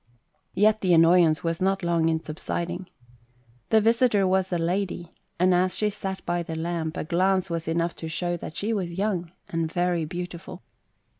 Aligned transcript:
Yet 0.55 0.81
the 0.81 0.95
annoy 0.95 1.21
ance 1.23 1.43
"was 1.43 1.61
not 1.61 1.83
long 1.83 2.09
in 2.09 2.19
subsiding. 2.23 2.89
The 3.69 3.79
visitor 3.79 4.25
was 4.27 4.51
a 4.51 4.57
lady, 4.57 5.13
and 5.37 5.53
as 5.53 5.77
she 5.77 5.91
sat 5.91 6.25
by 6.25 6.41
the 6.41 6.55
lamp, 6.55 6.97
a 6.97 7.03
glance 7.03 7.51
was 7.51 7.67
enough 7.67 7.95
to 7.97 8.07
shew 8.07 8.35
that 8.37 8.57
she 8.57 8.73
was 8.73 8.93
young, 8.97 9.31
and 9.47 9.71
very 9.71 10.05
beautiful. 10.05 10.63